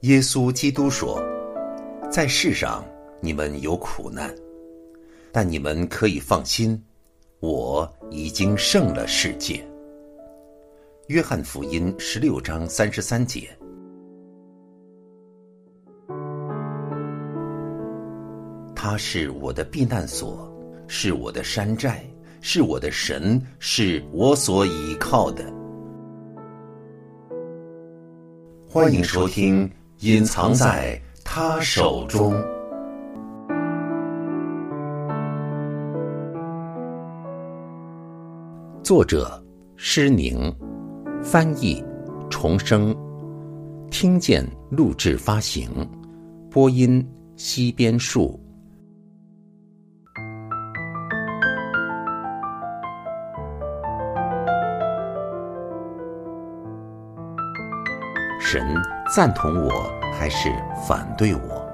[0.00, 1.18] 耶稣基督说
[2.12, 2.84] ：“在世上
[3.18, 4.32] 你们有苦难，
[5.32, 6.80] 但你们可以放心，
[7.40, 9.66] 我已经胜了世界。”
[11.08, 13.48] 约翰福音十六章三十三节。
[18.74, 20.46] 他是我的避难所，
[20.86, 22.04] 是我的山寨，
[22.42, 25.50] 是我的神，是我所倚靠的。
[28.68, 29.66] 欢迎收听
[30.00, 32.34] 《隐藏在他手中》，
[38.82, 39.42] 作者
[39.74, 40.54] 施宁，
[41.22, 41.82] 翻译
[42.28, 42.94] 重生，
[43.90, 45.70] 听见录制发行，
[46.50, 47.02] 播音
[47.36, 48.38] 西边树。
[58.48, 58.80] 神
[59.12, 60.54] 赞同我还是
[60.86, 61.68] 反对我？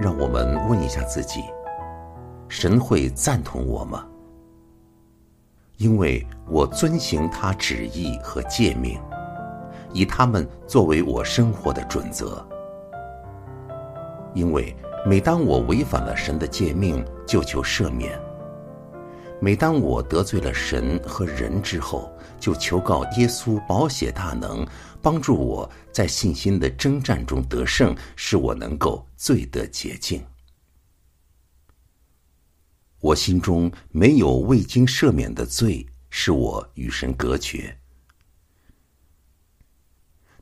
[0.00, 1.44] 让我们问一下自己：
[2.48, 4.04] 神会赞同我吗？
[5.76, 9.00] 因为我遵行他旨意和诫命，
[9.92, 12.44] 以他们作为我生活的准则。
[14.34, 14.74] 因为
[15.06, 18.18] 每当我违反了神的诫命，就求赦免。
[19.42, 24.64] 每当我得罪了神和人之后，就求告耶稣保险大能，
[25.02, 30.24] 帮助我在信心的征战中得胜，使我能够罪得洁净。
[33.00, 37.76] 我心中没有未经赦免的罪，使我与神隔绝。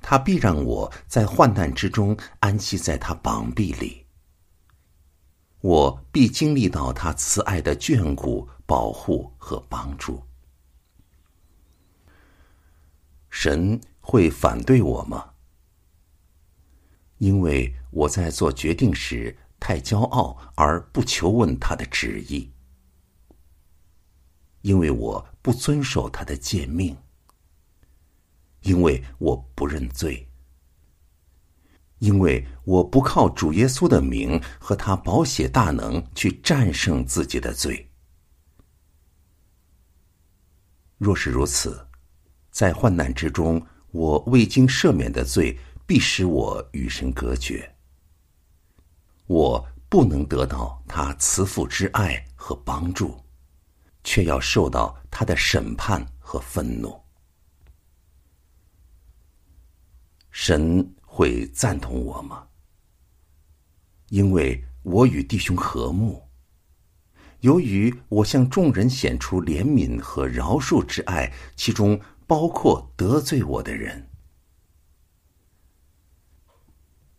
[0.02, 3.99] 他必让我在患难之中安息在他膀臂里。
[5.60, 8.48] 我必经历到他慈爱的眷顾。
[8.70, 10.22] 保护和帮助，
[13.28, 15.34] 神会反对我吗？
[17.18, 22.52] 因为我在做决定时太骄傲而不求问他的旨意，
[24.62, 26.96] 因为我不遵守他的诫命，
[28.60, 30.29] 因为我不认罪，
[32.00, 37.88] 因为我不靠主耶稣的名和他保险大能去战胜自己的罪。
[40.98, 41.86] 若是如此，
[42.50, 47.70] 在患难之中，我未经赦免的罪必使我与神隔绝。
[49.26, 53.18] 我不能得到他慈父之爱和帮助，
[54.04, 56.98] 却要受到他的审判和愤怒。
[60.30, 62.46] 神会赞同我吗？
[64.10, 66.22] 因为我与弟兄和睦。
[67.40, 74.08] 由于我向众人显出怜悯和饶恕之爱，其中包括得罪我的人，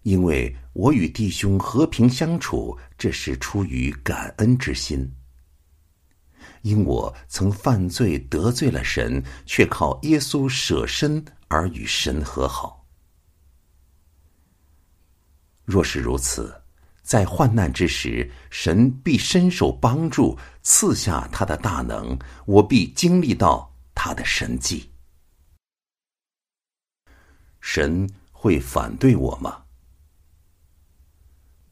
[0.03, 5.11] 因为我与弟兄和平相处，这是出于感恩之心。
[6.61, 12.80] 因我曾犯罪得罪了神，却靠耶稣舍身而与神和好。
[15.71, 16.53] 若是如此。
[17.01, 24.91] 在患难之时，神必伸手帮助，赐下他的大能，我必经历到他的神迹。
[27.61, 29.63] 神会反对我吗？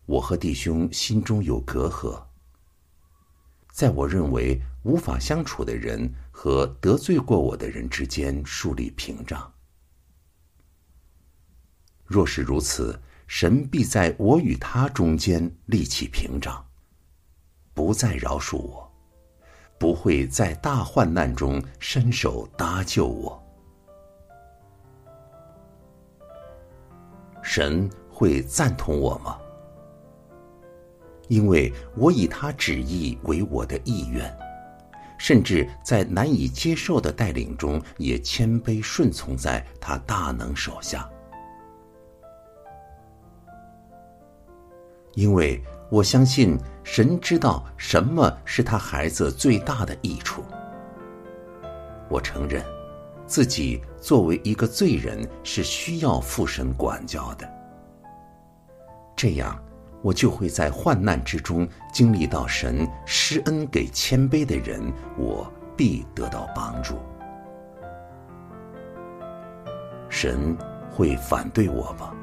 [0.06, 2.24] 我和弟兄心中有隔阂，
[3.72, 9.54] 在我认为无法相处的人和得罪过我的人之间树立屏障。
[12.06, 12.98] 若是如此。
[13.30, 16.66] 神必在我与他中间立起屏障，
[17.76, 18.92] 不再饶恕我，
[19.78, 23.40] 不会在大患难中伸手搭救我。
[27.44, 29.38] 神会赞同我吗？
[31.28, 34.36] 因为我以他旨意为我的意愿，
[35.20, 41.08] 甚至在难以接受的带领中，也谦卑顺从在他大能手下。
[45.16, 50.44] 因为我相信神知道什么是他孩子最大的益处。
[52.08, 52.64] 我承认，
[53.26, 57.50] 自己作为一个罪人是需要父神管教的。
[59.16, 59.60] 这样，
[60.02, 64.82] 我就会在患难之中经历到神施恩给谦卑的人，
[65.18, 66.98] 我必得到帮助。
[70.08, 70.58] 神
[70.92, 72.14] 会反对我吗？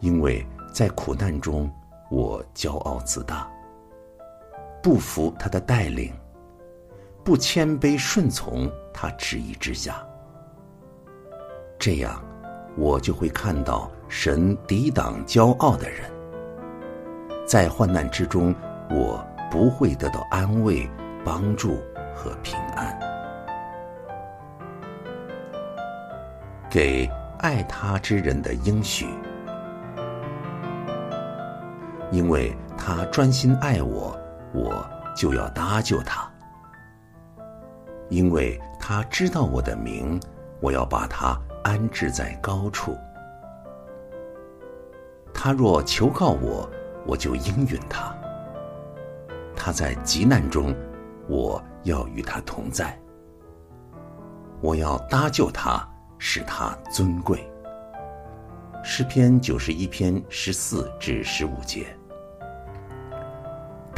[0.00, 0.46] 因为。
[0.74, 1.72] 在苦难中，
[2.10, 3.48] 我骄傲自大，
[4.82, 6.12] 不服他的带领，
[7.22, 10.04] 不谦卑顺从他旨意之下。
[11.78, 12.20] 这样，
[12.76, 16.10] 我就会看到神抵挡骄傲的人。
[17.46, 18.52] 在患难之中，
[18.90, 20.90] 我不会得到安慰、
[21.24, 21.76] 帮助
[22.16, 22.98] 和平安。
[26.68, 29.06] 给爱他之人的应许，
[32.14, 34.16] 因为他专心爱我，
[34.52, 36.30] 我就要搭救他；
[38.08, 40.20] 因为他知道我的名，
[40.60, 42.96] 我要把他安置在高处。
[45.34, 46.70] 他若求告我，
[47.04, 48.16] 我就应允他。
[49.56, 50.72] 他在急难中，
[51.28, 52.96] 我要与他同在。
[54.60, 55.84] 我要搭救他，
[56.16, 57.44] 使他尊贵。
[58.84, 61.84] 诗篇九十一篇十四至十五节。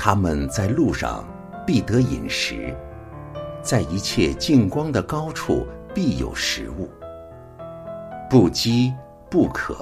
[0.07, 1.25] 他们在路上
[1.67, 2.73] 必得饮食，
[3.61, 6.89] 在一切净光的高处必有食物。
[8.31, 8.95] 不饥
[9.29, 9.75] 不渴，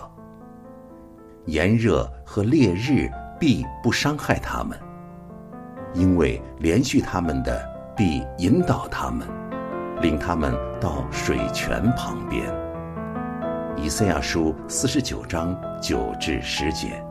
[1.45, 3.07] 炎热和烈日。
[3.39, 4.79] 必不伤害他们，
[5.93, 9.29] 因为连续他们的必引导他们，
[10.01, 12.47] 领他们到水泉旁边。
[13.77, 17.05] 以赛亚书四十九章九至十节。